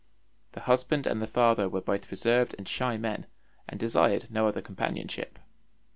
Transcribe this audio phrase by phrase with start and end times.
[0.53, 3.27] The husband and the father were both reserved and shy men,
[3.69, 5.37] and desired no other companionship.